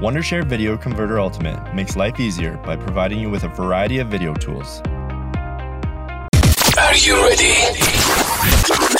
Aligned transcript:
Wondershare 0.00 0.46
Video 0.46 0.78
Converter 0.78 1.20
Ultimate 1.20 1.74
makes 1.74 1.94
life 1.94 2.18
easier 2.18 2.56
by 2.64 2.74
providing 2.74 3.20
you 3.20 3.28
with 3.28 3.44
a 3.44 3.48
variety 3.48 3.98
of 3.98 4.08
video 4.08 4.32
tools. 4.32 4.80
Are 6.78 6.96
you 6.96 7.20
ready? 7.22 7.52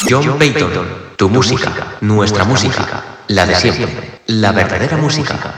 John 0.07 0.39
Patton, 0.39 1.17
tu 1.17 1.31
música, 1.31 1.97
nuestra 2.03 2.45
música, 2.45 3.03
la 3.29 3.47
de 3.47 3.55
siempre, 3.55 4.21
la 4.27 4.53
verdadera 4.53 4.99
música. 4.99 5.57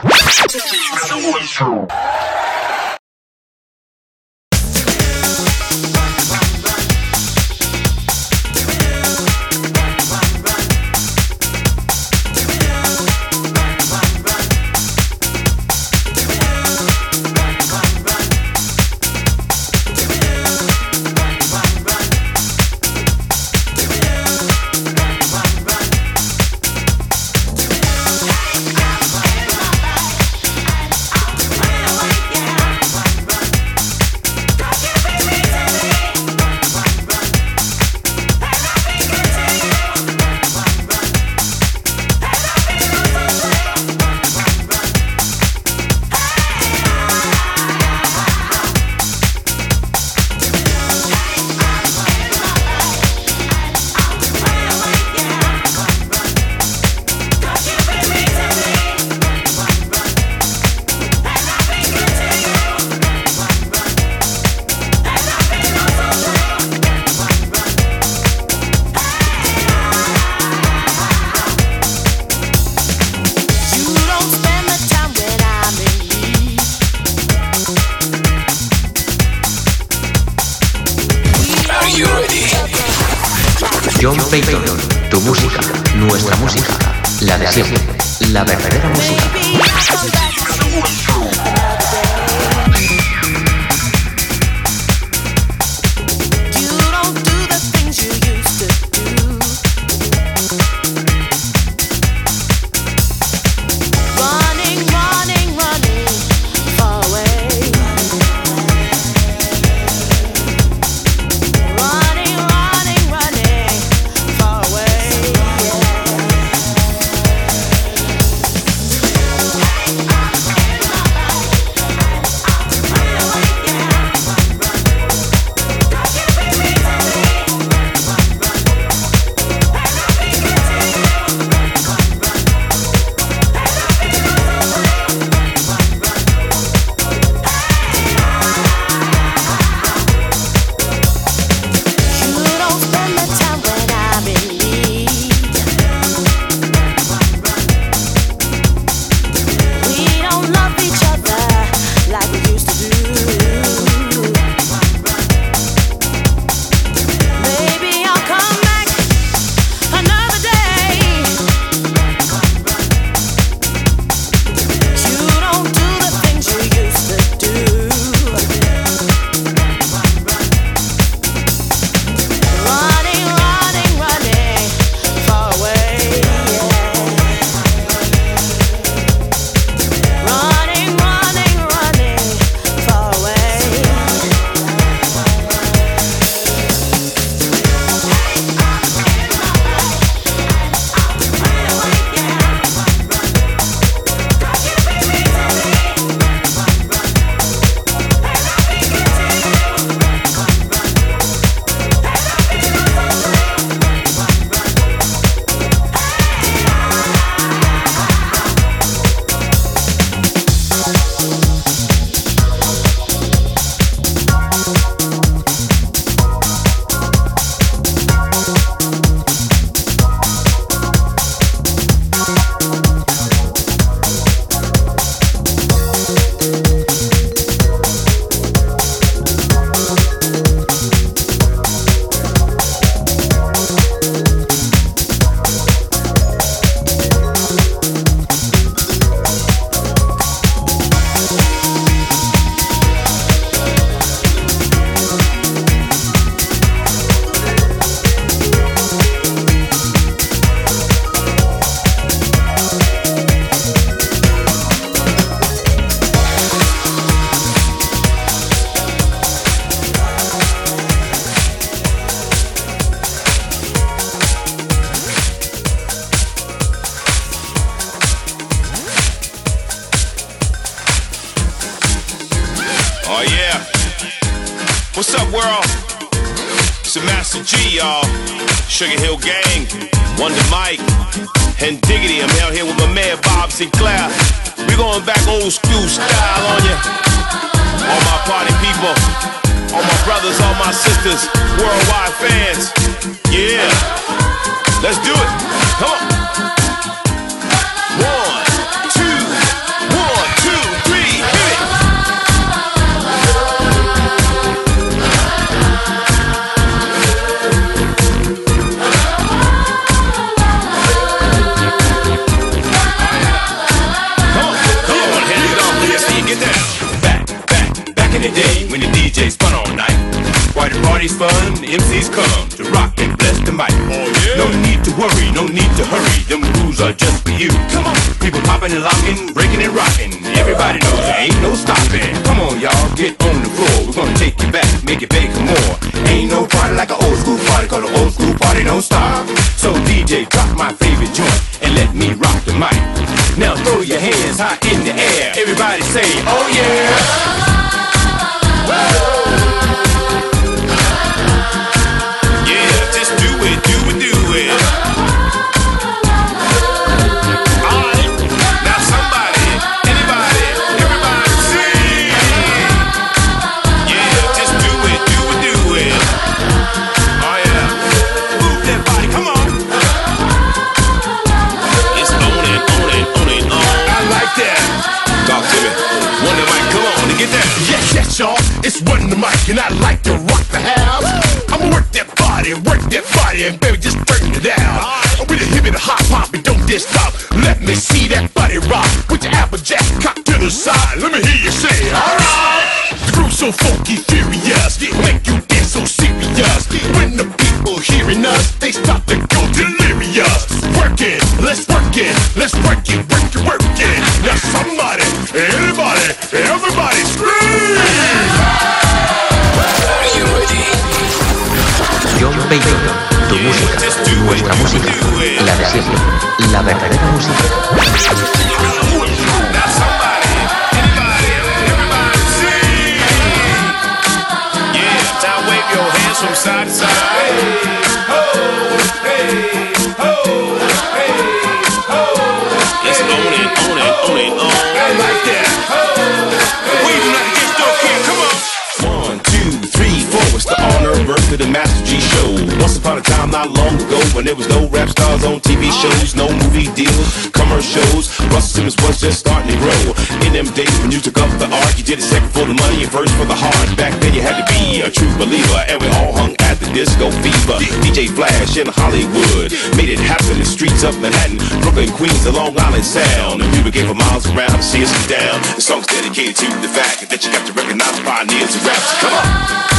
to 441.37 441.45
the 441.45 441.49
Master 441.49 441.81
G 441.89 441.97
show. 441.97 442.29
Once 442.61 442.77
upon 442.77 442.97
a 442.97 443.01
time, 443.01 443.31
not 443.31 443.49
long 443.49 443.73
ago, 443.81 443.97
when 444.13 444.21
there 444.21 444.37
was 444.37 444.45
no 444.49 444.69
rap 444.69 444.89
stars 444.89 445.25
on 445.25 445.41
TV 445.41 445.73
shows, 445.73 446.13
no 446.13 446.29
movie 446.29 446.69
deals, 446.77 447.09
commercials, 447.33 448.13
Russell 448.29 448.61
Simmons 448.61 448.77
was 448.85 449.01
just 449.01 449.25
starting 449.25 449.49
to 449.49 449.57
grow. 449.57 449.81
In 450.21 450.29
them 450.29 450.45
days 450.53 450.69
when 450.85 450.93
you 450.93 451.01
took 451.01 451.17
up 451.17 451.29
the 451.41 451.49
art, 451.49 451.73
you 451.73 451.83
did 451.83 451.97
it 451.97 452.05
second 452.05 452.29
for 452.29 452.45
the 452.45 452.53
money 452.53 452.85
and 452.85 452.91
first 452.91 453.09
for 453.17 453.25
the 453.25 453.33
heart. 453.33 453.65
Back 453.73 453.97
then, 453.97 454.13
you 454.13 454.21
had 454.21 454.37
to 454.37 454.45
be 454.45 454.85
a 454.85 454.91
true 454.93 455.09
believer, 455.17 455.61
and 455.65 455.81
we 455.81 455.89
all 455.97 456.13
hung 456.13 456.37
at 456.45 456.61
the 456.61 456.69
disco 456.69 457.09
fever. 457.25 457.57
DJ 457.81 458.13
Flash 458.13 458.53
in 458.61 458.69
Hollywood 458.69 459.49
made 459.73 459.89
it 459.89 460.01
happen 460.05 460.37
in 460.37 460.39
the 460.43 460.45
streets 460.45 460.85
of 460.85 460.93
Manhattan, 461.01 461.41
Brooklyn, 461.65 461.89
Queens, 461.97 462.21
the 462.29 462.33
Long 462.33 462.53
Island 462.61 462.85
Sound. 462.85 463.41
And 463.41 463.49
we 463.57 463.65
were 463.65 463.73
gave 463.73 463.89
for 463.89 463.97
miles 463.97 464.29
around, 464.29 464.61
see 464.61 464.85
us 464.85 464.93
down. 465.09 465.41
The 465.57 465.65
song's 465.65 465.89
dedicated 465.89 466.37
to 466.45 466.47
the 466.61 466.69
fact 466.69 467.09
that 467.09 467.25
you 467.25 467.33
got 467.33 467.41
to 467.49 467.53
recognize 467.57 467.97
pioneers 468.05 468.53
of 468.53 468.61
rap. 468.69 468.83
Come 469.01 469.13
on. 469.17 469.73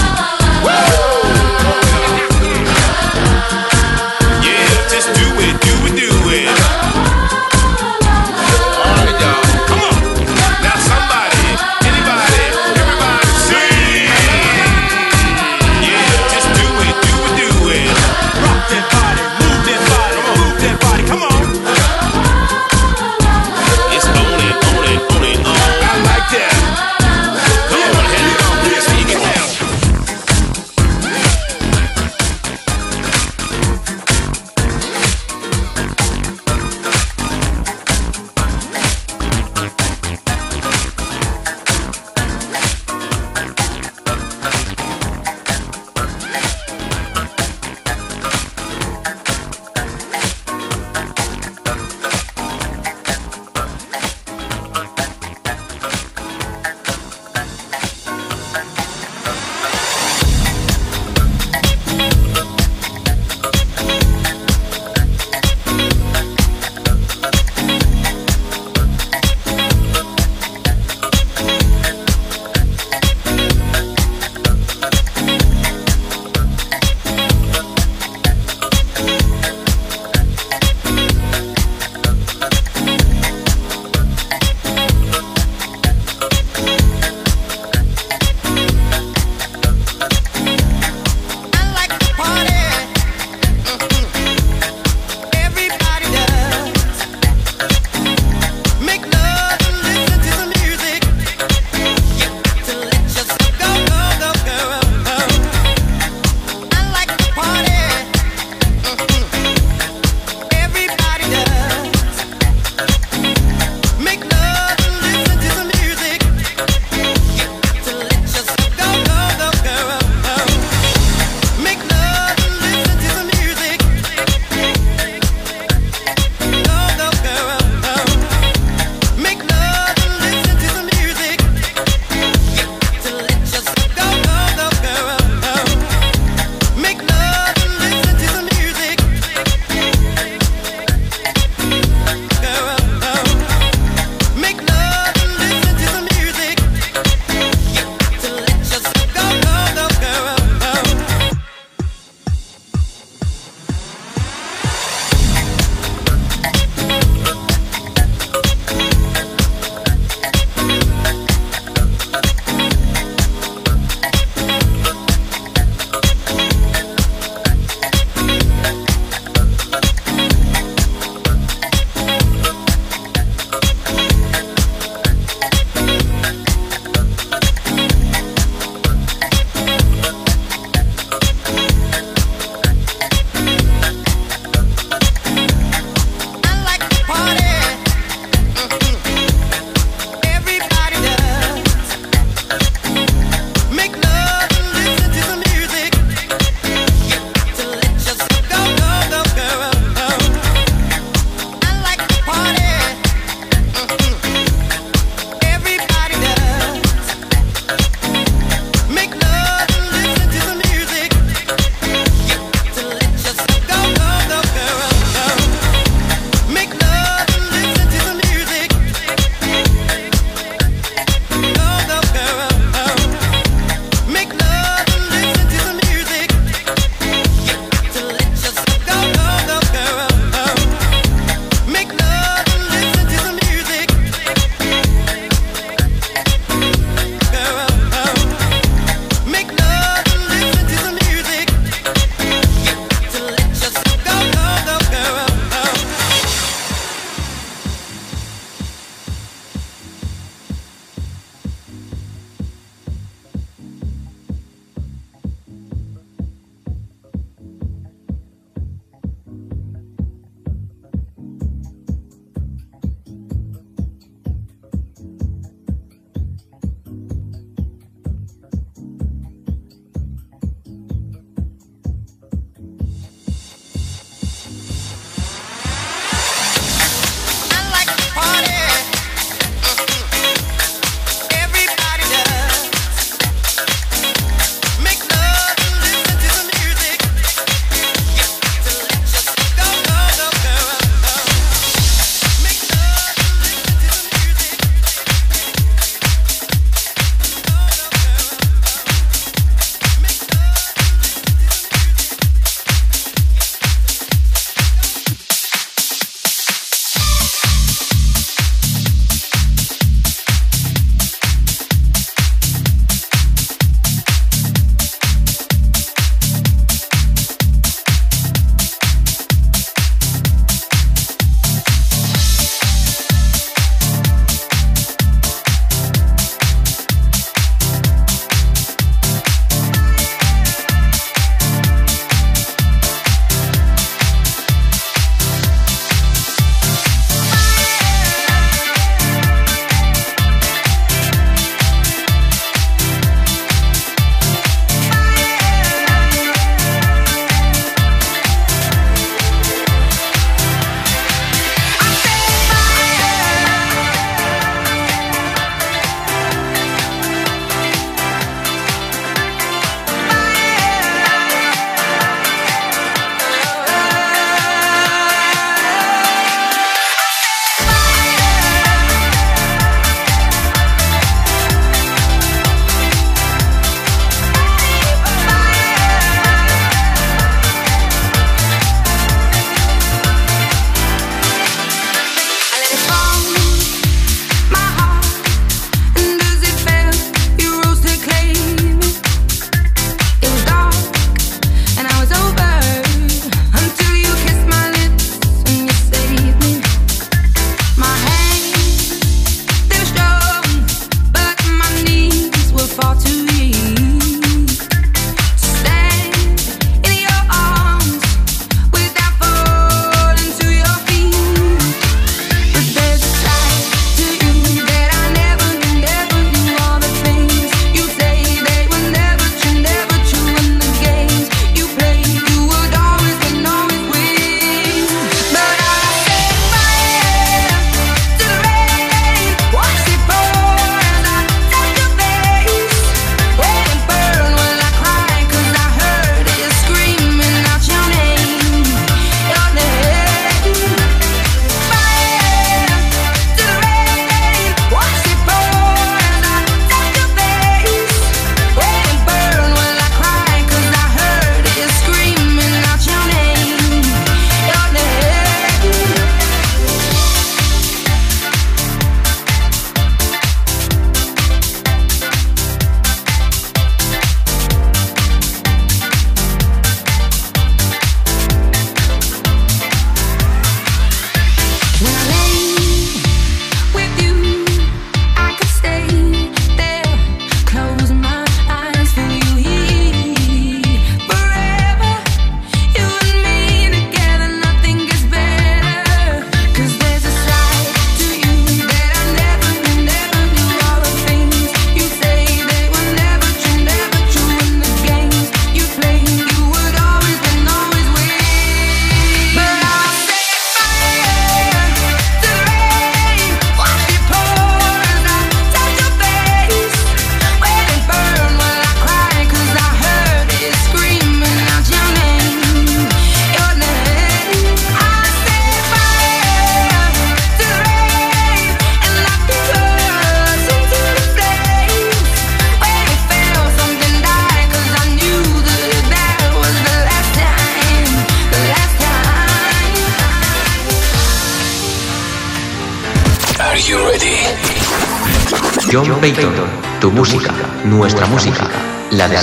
Whoa! 0.65 1.44
with. 6.43 6.64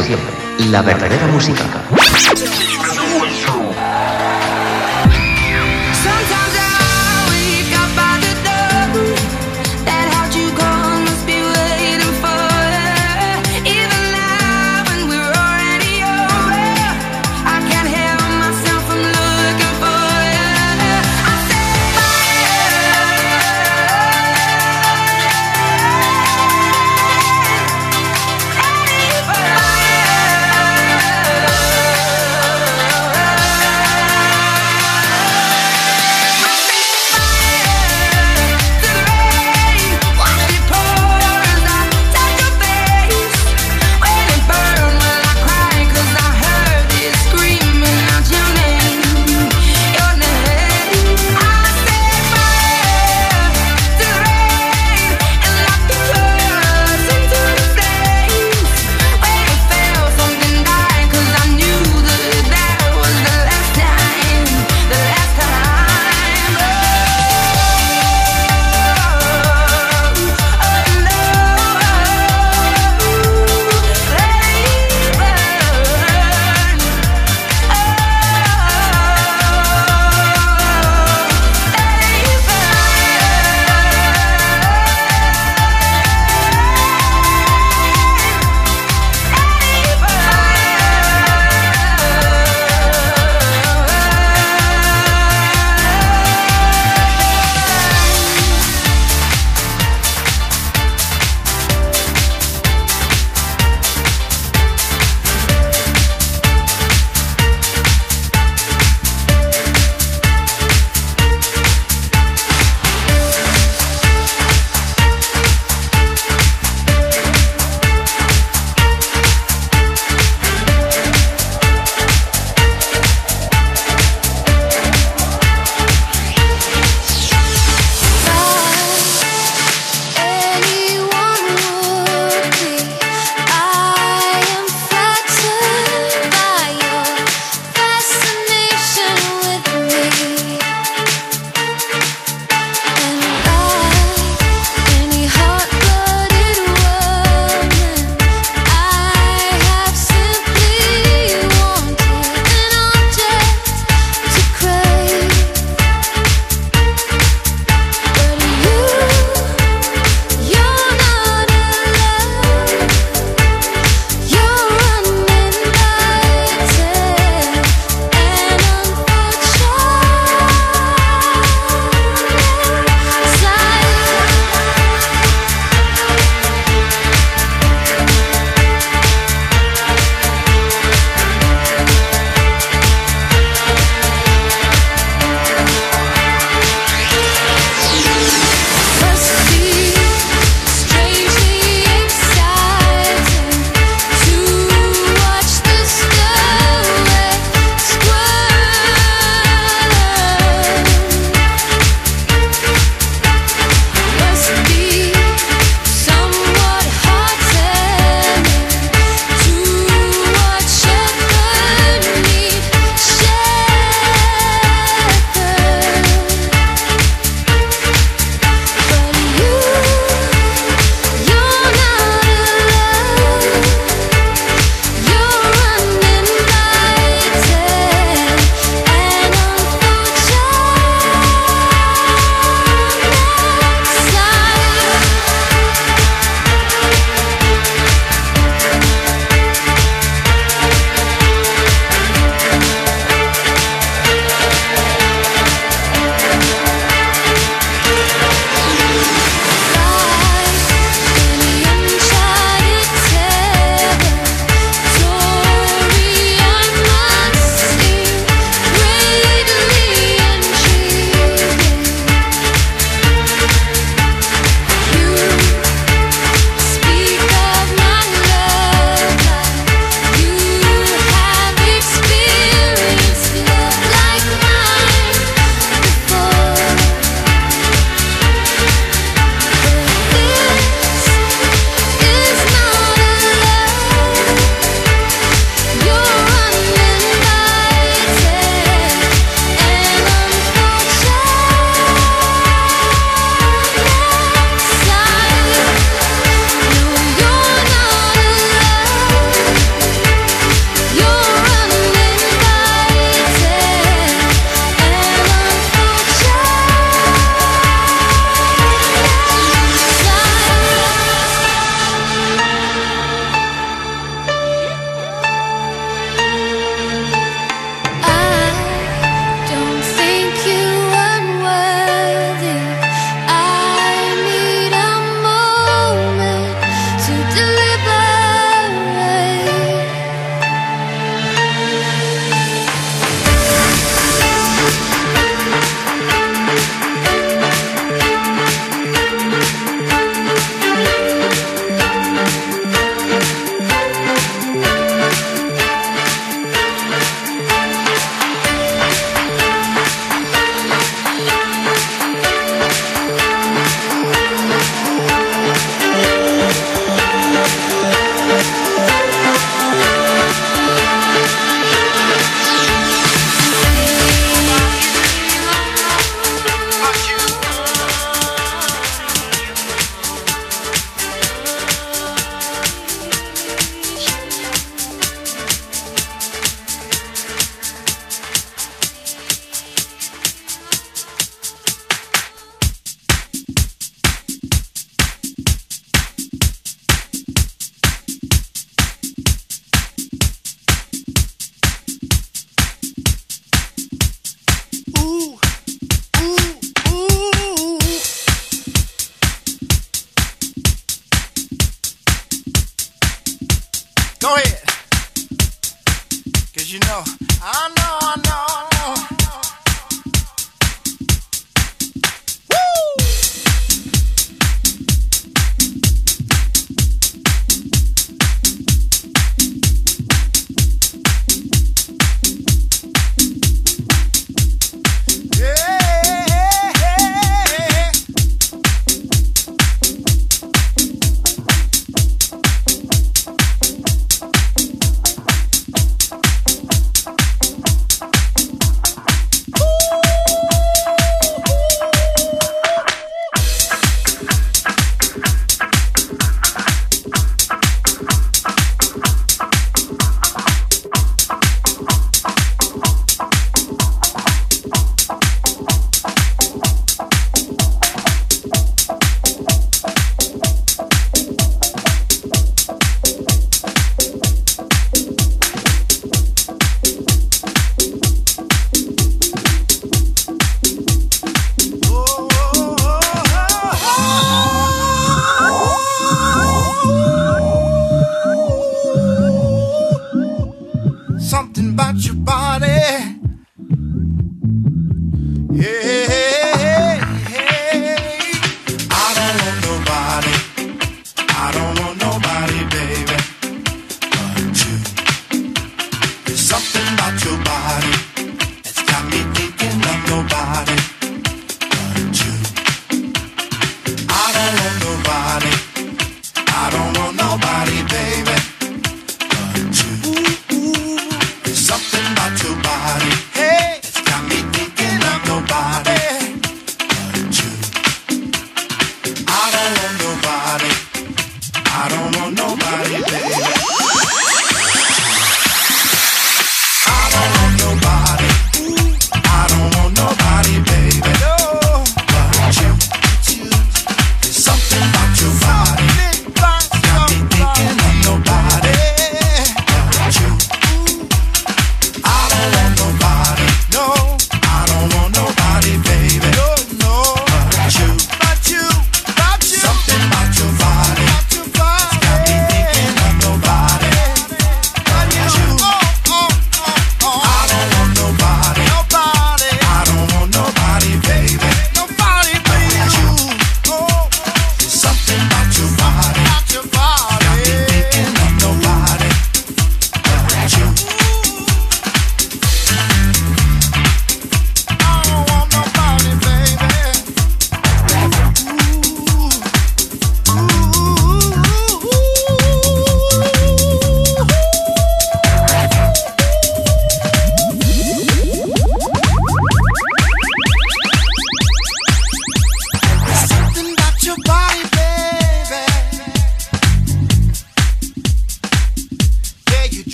Siempre, 0.00 0.21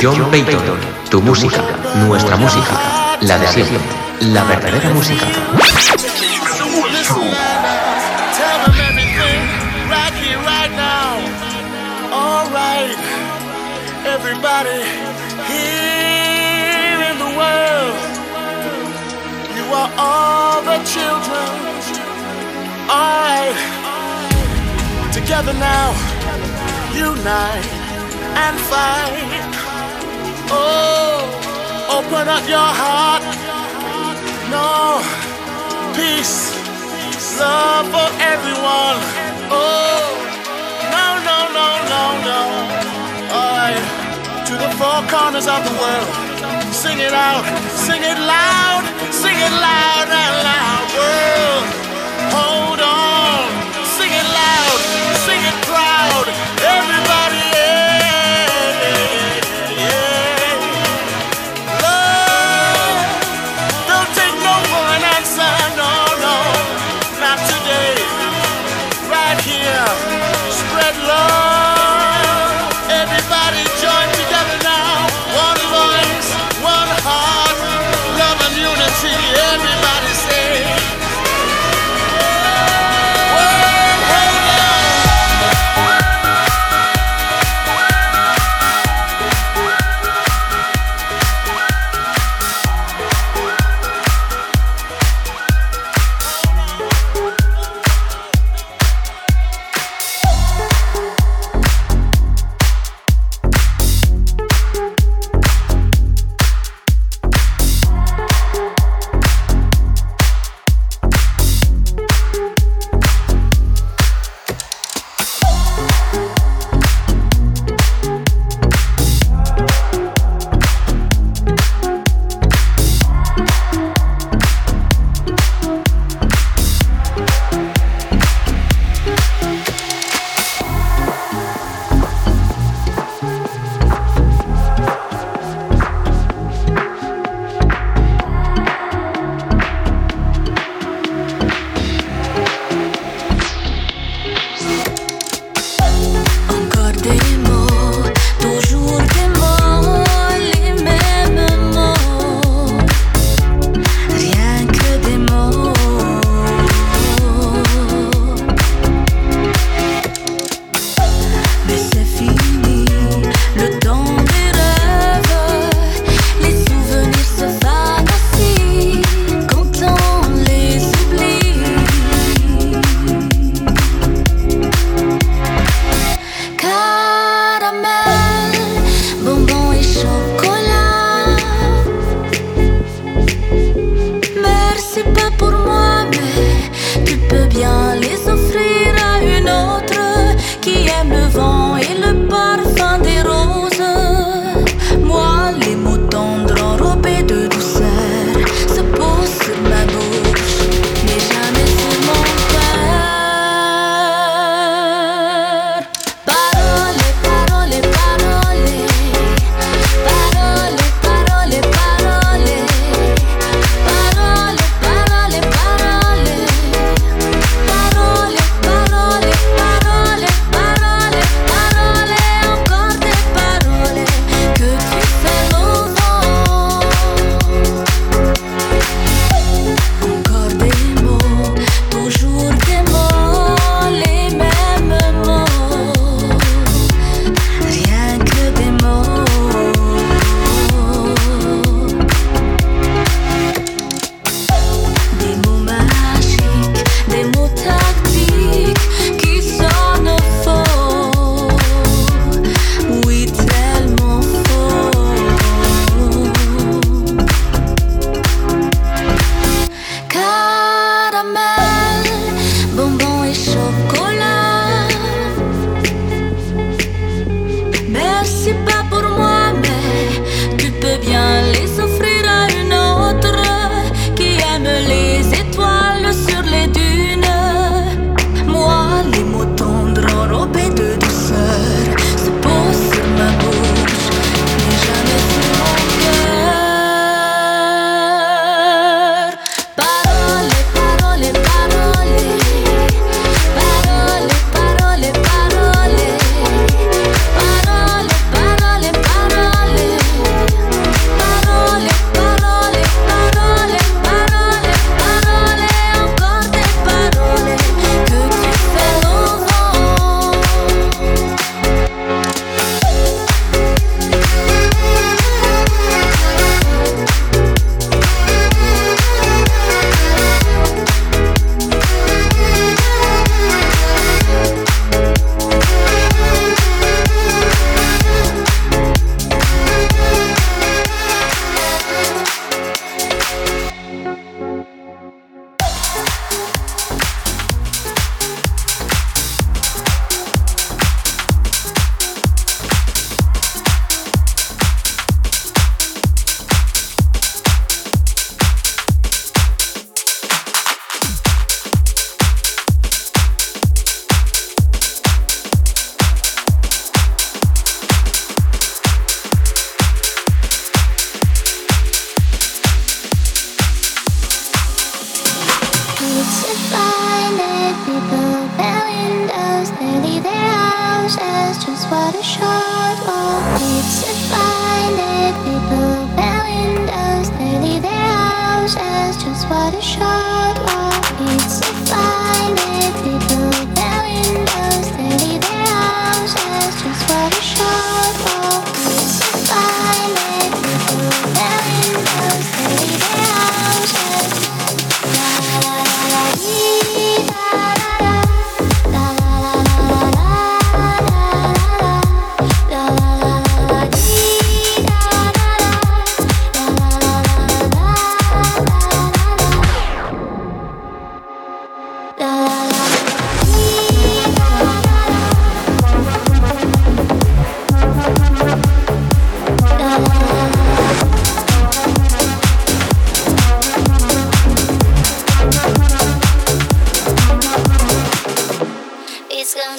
John 0.00 0.30
Payton, 0.30 0.62
tu 1.10 1.20
música, 1.20 1.60
nuestra 2.06 2.36
música, 2.36 3.16
la 3.20 3.36
de 3.36 3.48
siempre, 3.48 3.80
la 4.20 4.44
verdadera 4.44 4.90
música. 4.90 5.26
Together 25.12 25.52
now, 25.54 25.92
unite 26.94 27.66
and 28.34 28.58
fight. 28.60 29.27
Open 32.08 32.26
up 32.26 32.48
your 32.48 32.56
heart. 32.56 33.20
No 34.48 35.04
peace, 35.92 36.56
love 37.36 37.84
for 37.92 38.08
everyone. 38.32 38.96
Oh, 39.52 40.16
no, 40.88 41.04
no, 41.28 41.38
no, 41.52 41.68
no, 41.92 42.04
no. 42.24 42.40
Alright, 43.28 43.84
to 44.48 44.54
the 44.56 44.70
four 44.80 45.04
corners 45.12 45.44
of 45.44 45.60
the 45.68 45.74
world. 45.76 46.08
Sing 46.72 46.96
it 46.98 47.12
out, 47.12 47.44
sing 47.76 48.00
it 48.00 48.16
loud, 48.16 48.88
sing 49.12 49.36
it 49.36 49.52
loud 49.52 50.08
and 50.08 50.34
loud. 50.48 50.84
World, 50.96 51.66
hold 52.32 52.80
on, 52.80 52.87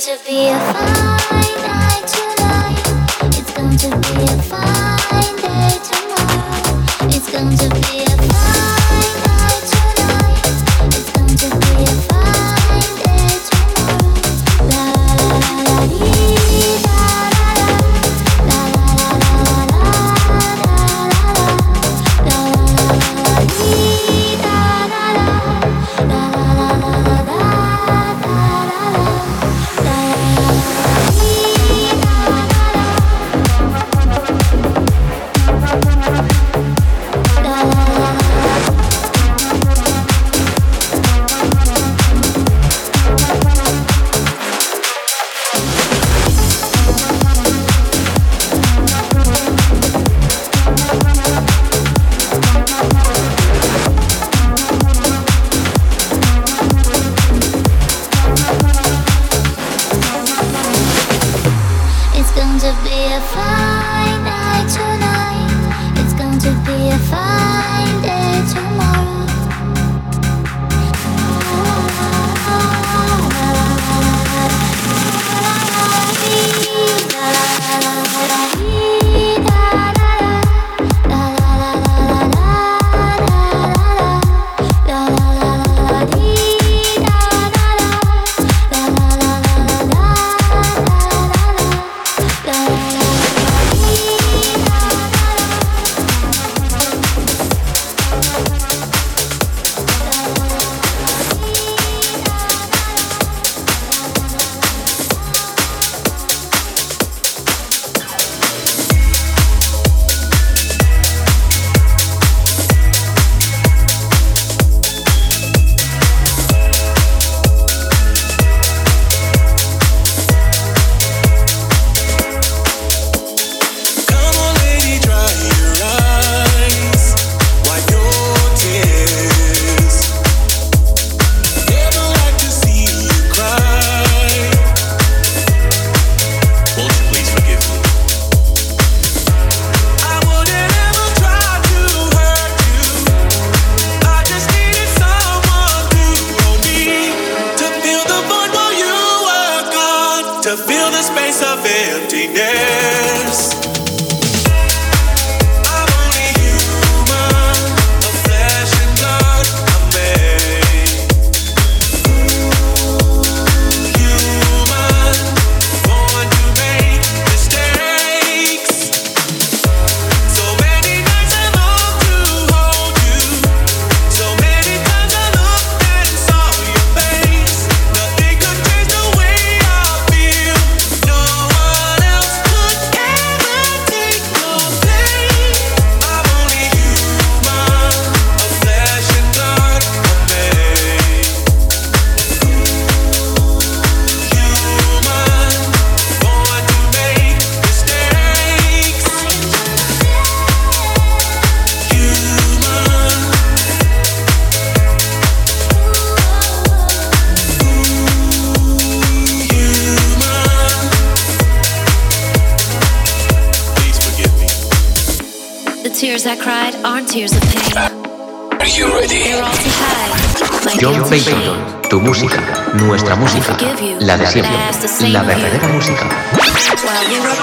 It's 0.01 0.07
going 7.29 7.57
to 7.57 7.69
be 7.69 8.03
a 8.05 8.38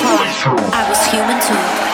I 0.09 0.89
was 0.89 1.05
human 1.07 1.41
too. 1.41 1.86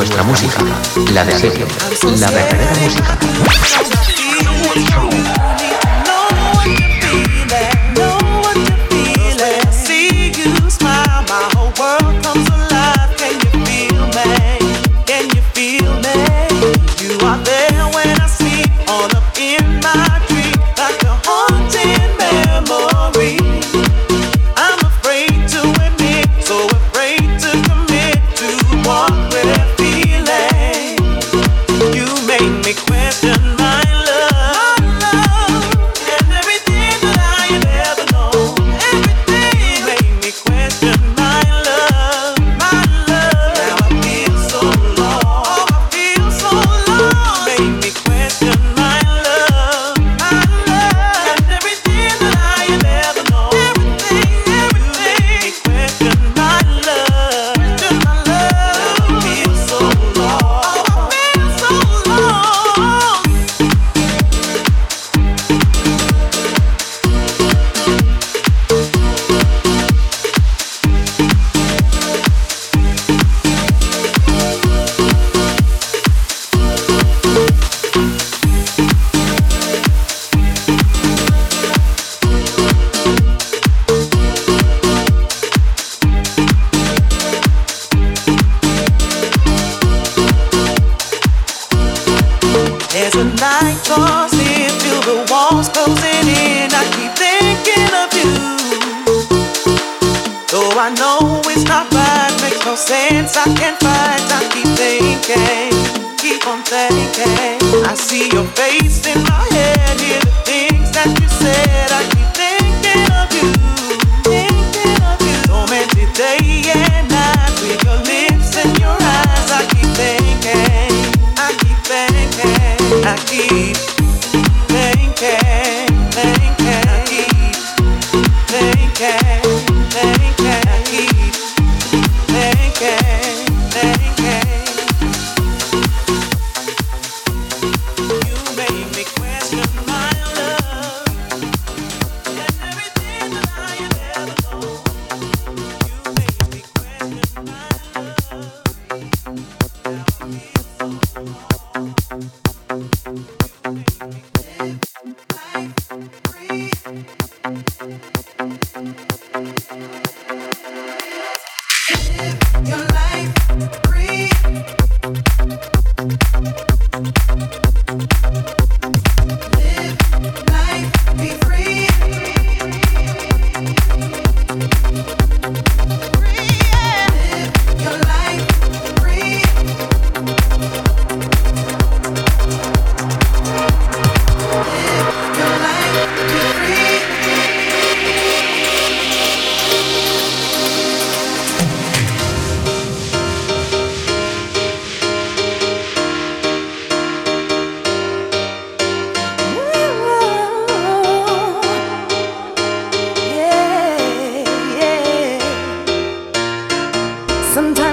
Nuestra 0.00 0.22
música, 0.22 0.56
la 1.12 1.26
de 1.26 1.38
siempre, 1.38 1.66
la 2.18 2.30
verdadera 2.30 2.74
música. 2.80 3.18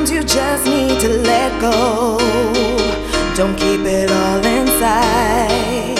Sometimes 0.08 0.24
you 0.24 0.40
just 0.40 0.66
need 0.66 1.00
to 1.02 1.10
let 1.28 1.52
go. 1.60 2.18
Don't 3.36 3.58
keep 3.58 3.82
it 3.84 4.10
all 4.10 4.40
inside. 4.40 6.00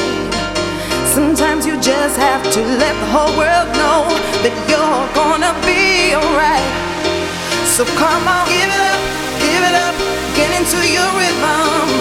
Sometimes 1.12 1.66
you 1.66 1.76
just 1.82 2.16
have 2.16 2.42
to 2.54 2.62
let 2.80 2.96
the 3.04 3.10
whole 3.12 3.36
world 3.36 3.68
know 3.76 4.08
that 4.48 4.56
you're 4.72 5.08
gonna 5.12 5.52
be 5.68 6.16
alright. 6.16 6.72
So 7.68 7.84
come 8.00 8.24
on, 8.32 8.48
give 8.48 8.72
it 8.72 8.84
up, 8.96 9.02
give 9.44 9.60
it 9.60 9.76
up, 9.76 9.96
get 10.40 10.56
into 10.56 10.80
your 10.88 11.10
rhythm. 11.20 11.92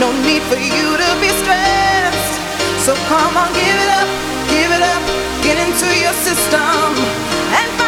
No 0.00 0.08
need 0.24 0.40
for 0.48 0.56
you 0.56 0.96
to 0.96 1.10
be 1.20 1.28
stressed. 1.44 2.40
So 2.80 2.96
come 3.12 3.36
on, 3.36 3.52
give 3.52 3.76
it 3.84 3.90
up, 4.00 4.08
give 4.48 4.70
it 4.72 4.80
up, 4.80 5.02
get 5.44 5.60
into 5.60 5.92
your 6.00 6.16
system 6.24 6.96
and 7.52 7.79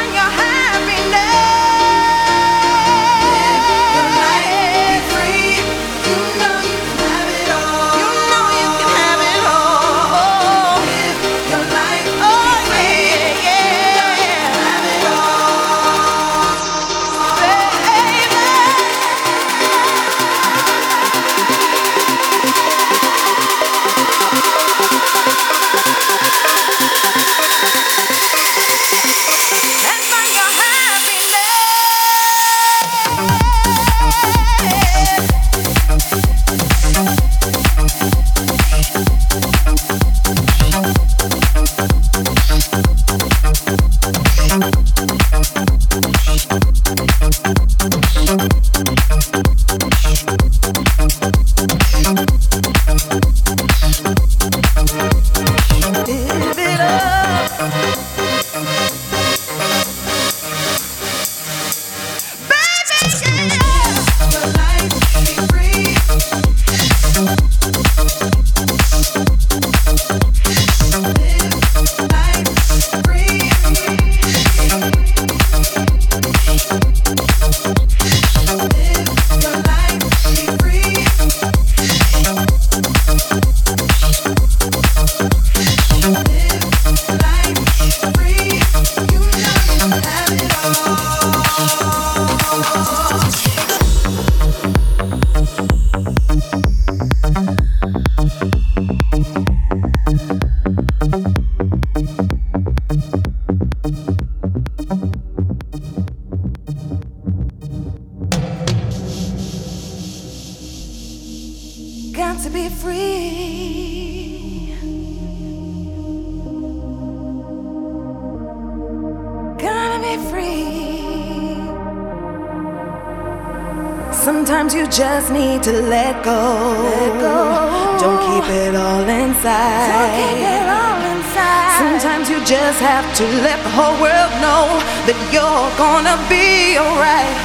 gonna 135.77 136.17
be 136.29 136.79
alright. 136.79 137.37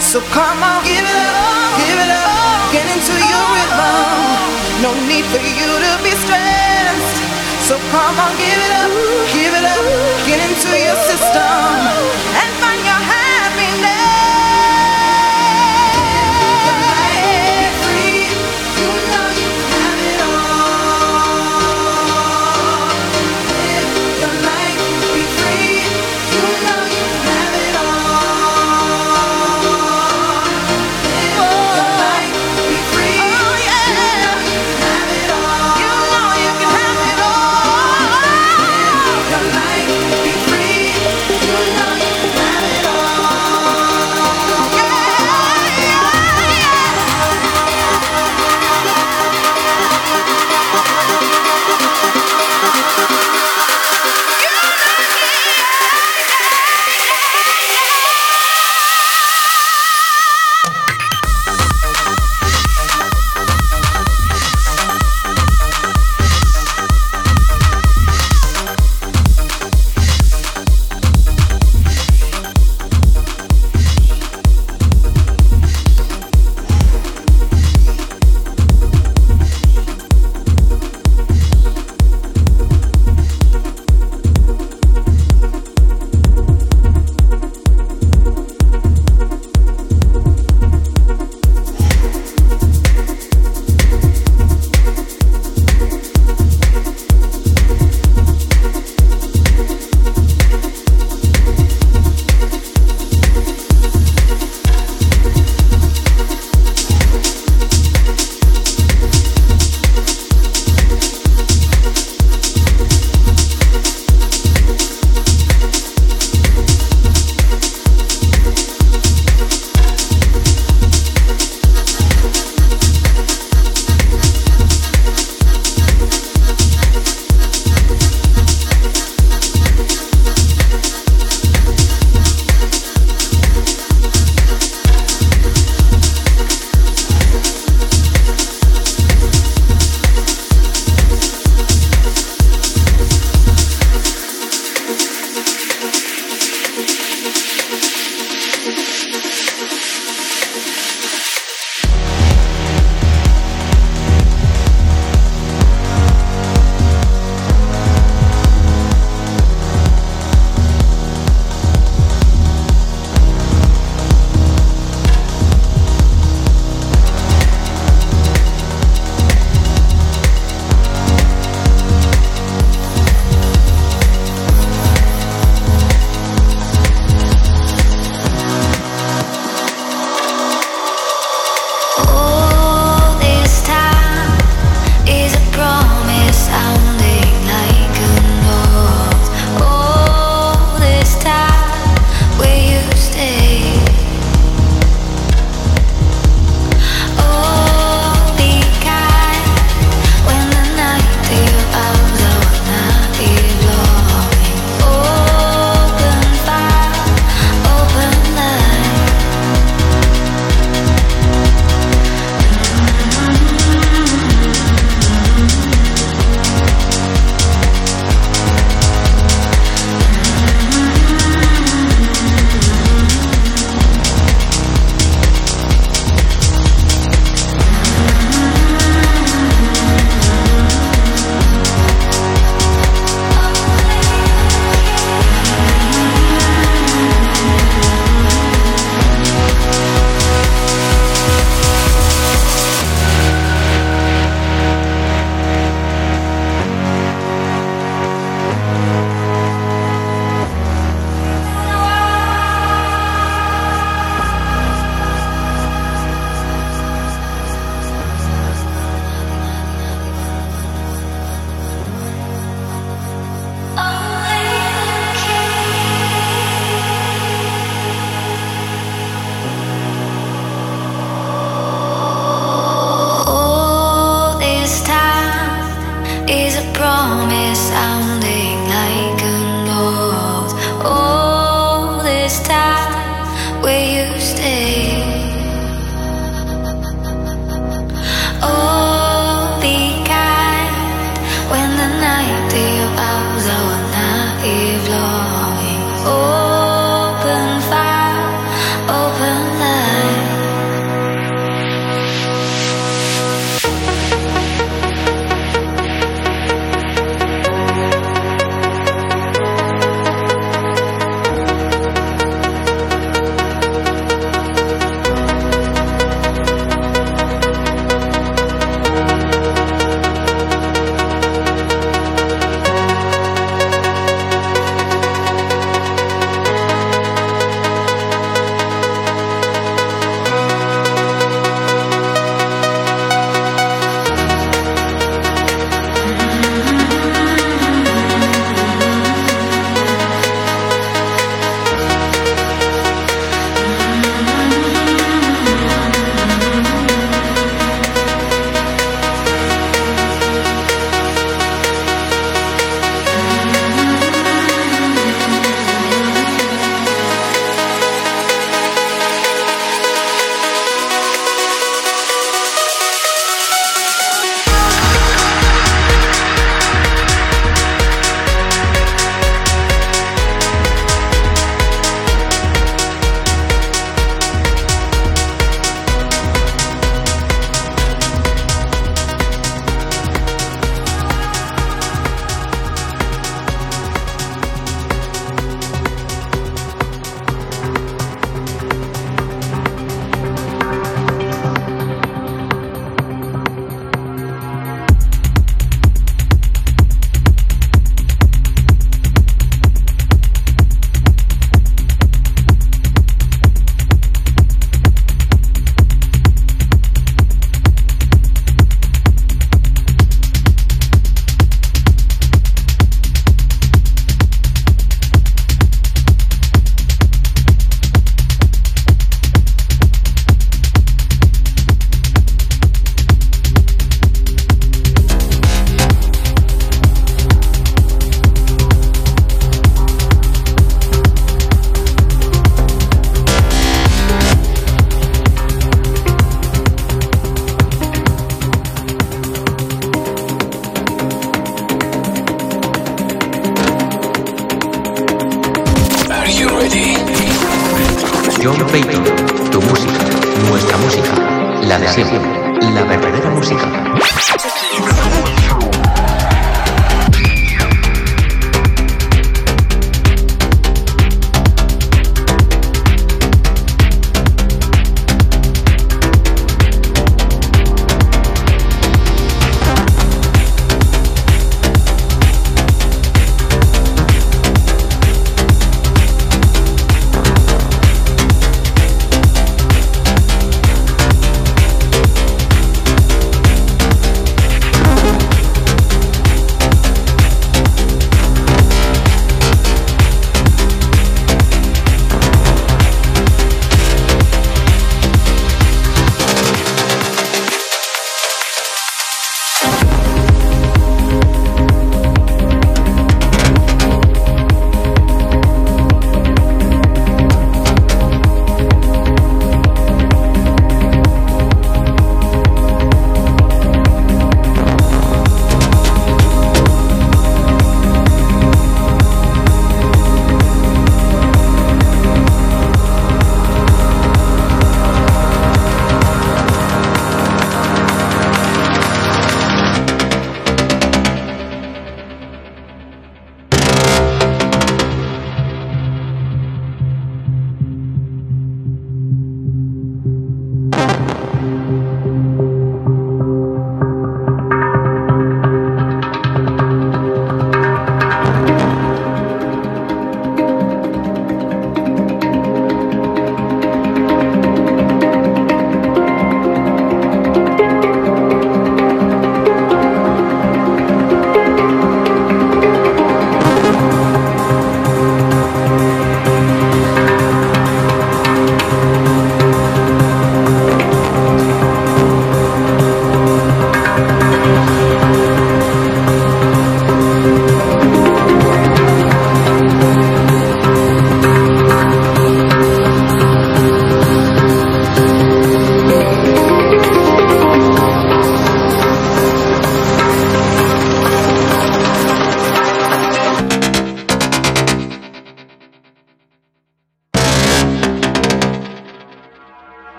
So 0.00 0.20
come 0.32 0.62
on, 0.62 0.84
give 0.84 1.04
it 1.04 1.20
up, 1.24 1.78
give 1.80 1.98
it 1.98 2.12
up, 2.12 2.72
get 2.72 2.86
into 2.94 3.14
your 3.14 3.44
rhythm. 3.54 4.48
No 4.84 4.90
need 5.08 5.26
for 5.32 5.42
you 5.42 5.70
to 5.84 5.92
be 6.04 6.12
stressed. 6.24 7.16
So 7.66 7.78
come 7.90 8.16
on, 8.20 8.32
give 8.36 8.60
it 8.66 8.72
up, 8.82 8.92
give 9.32 9.52
it 9.52 9.64
up, 9.64 9.84
get 10.26 10.38
into 10.48 10.70
your 10.76 10.96
system 11.08 12.33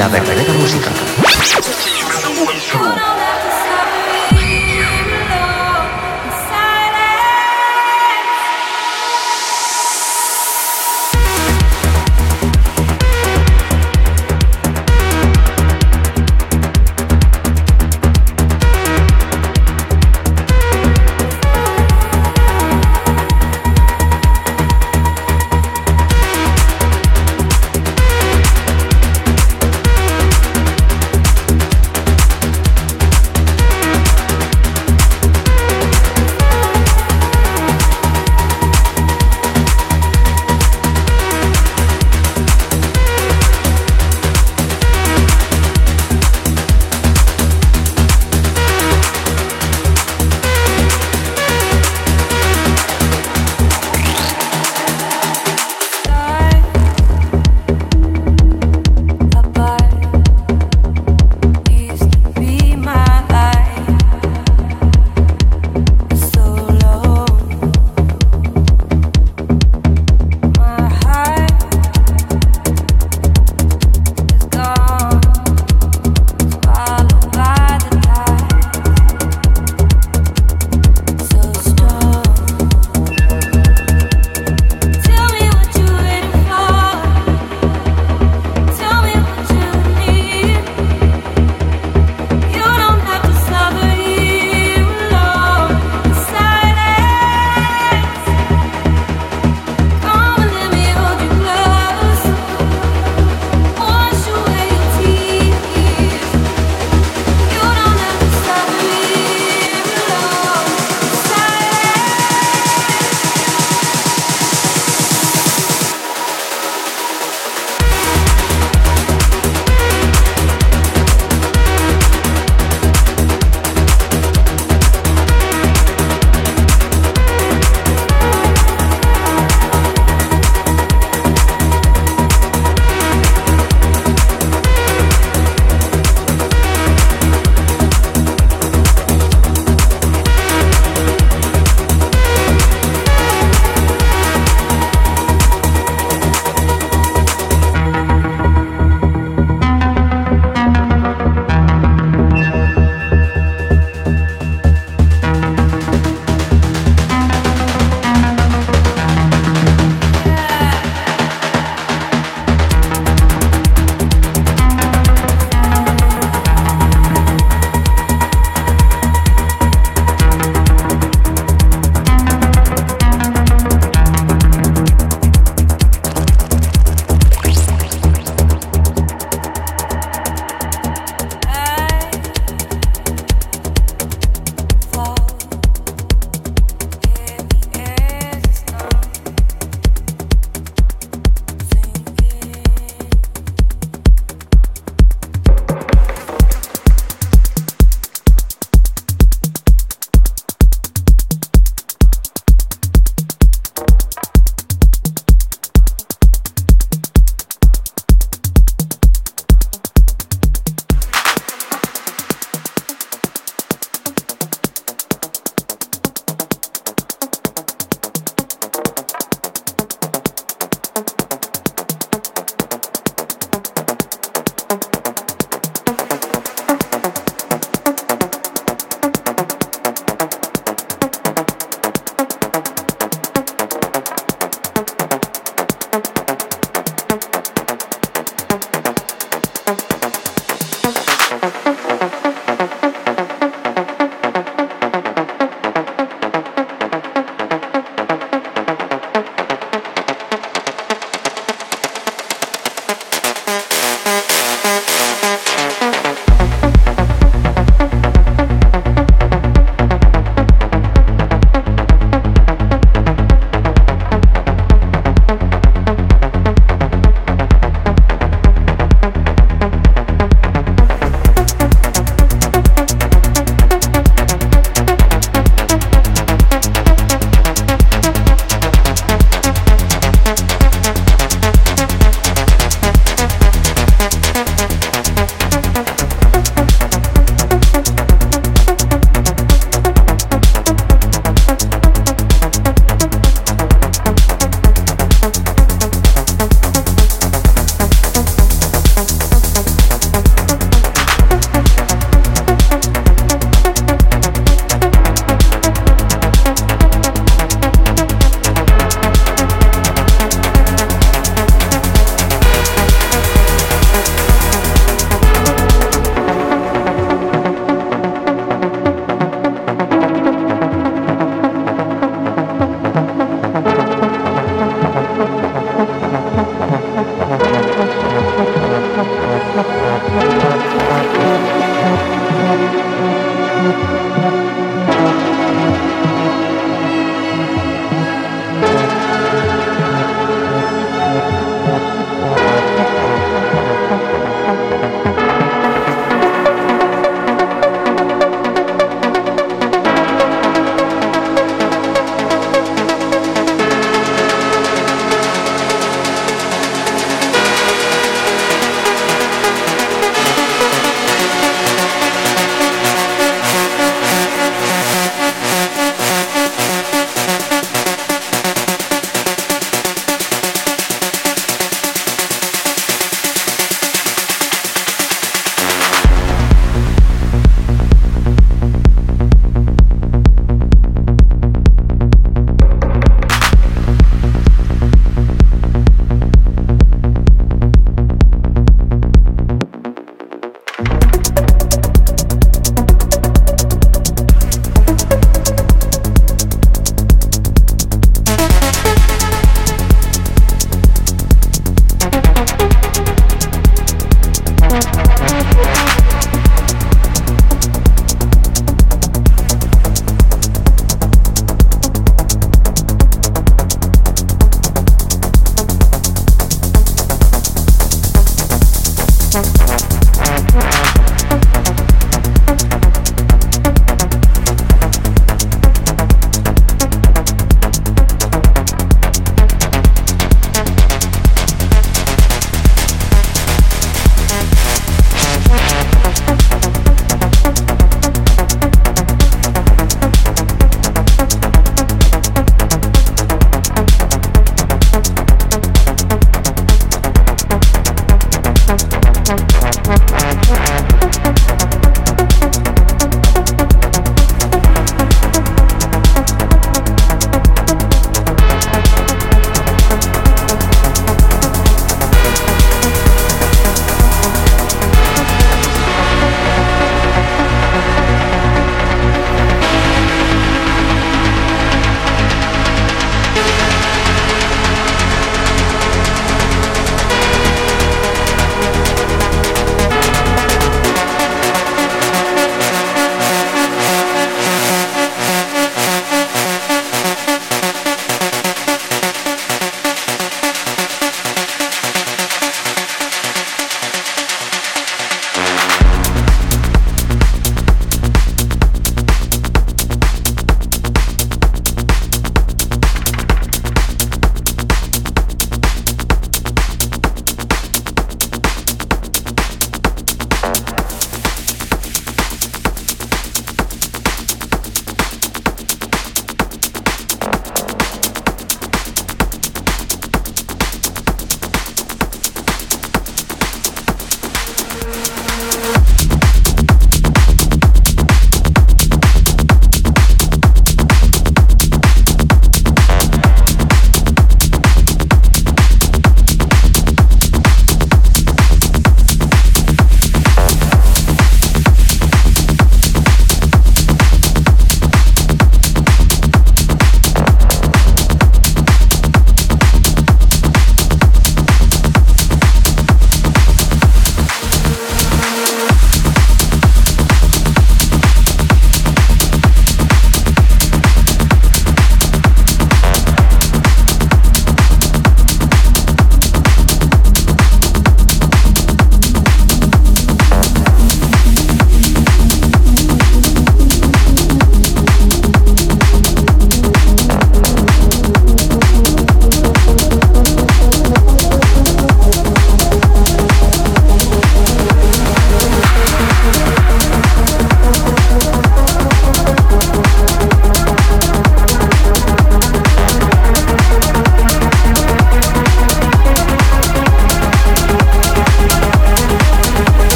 la 0.00 0.08
verdadera 0.08 0.49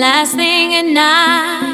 last 0.00 0.34
thing 0.34 0.74
at 0.74 0.86
night. 0.86 1.69